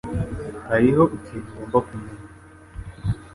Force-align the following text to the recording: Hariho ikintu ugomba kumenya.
Hariho 0.69 1.03
ikintu 1.17 1.49
ugomba 1.63 1.77
kumenya. 1.87 2.23